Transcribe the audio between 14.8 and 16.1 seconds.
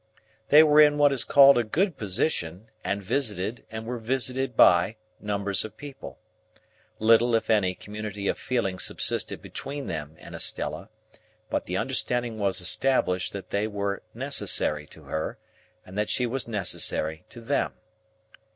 to her, and that